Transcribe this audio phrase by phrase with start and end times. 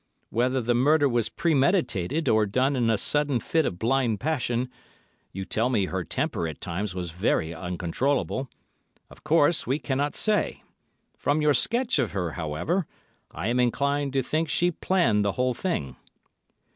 [0.31, 5.69] Whether the murder was premeditated or done in a sudden fit of blind passion—you tell
[5.69, 10.63] me her temper at times was very uncontrollable—of course we cannot say.
[11.19, 12.87] From your sketch of her, however,
[13.29, 15.97] I am inclined to think she planned the whole thing."